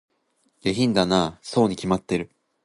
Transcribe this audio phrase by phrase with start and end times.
[0.63, 2.31] 下品だなぁ、そうに決まってる